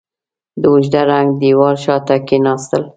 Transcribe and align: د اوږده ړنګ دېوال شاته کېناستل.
د 0.61 0.63
اوږده 0.71 1.01
ړنګ 1.09 1.29
دېوال 1.41 1.75
شاته 1.83 2.15
کېناستل. 2.27 2.83